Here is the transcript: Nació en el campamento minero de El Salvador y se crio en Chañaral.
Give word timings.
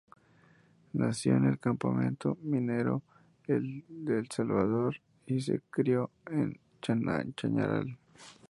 Nació 0.93 1.35
en 1.37 1.45
el 1.45 1.59
campamento 1.59 2.35
minero 2.41 3.03
de 3.45 4.17
El 4.17 4.27
Salvador 4.31 4.95
y 5.27 5.41
se 5.41 5.61
crio 5.69 6.09
en 6.25 6.59
Chañaral. 6.81 7.99